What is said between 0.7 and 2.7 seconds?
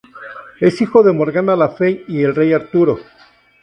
hijo de Morgana Le Fey y el Rey